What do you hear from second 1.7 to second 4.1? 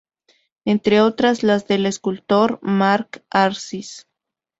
escultor Marc Arcis.